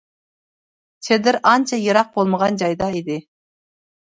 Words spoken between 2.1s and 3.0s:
بولمىغان جايدا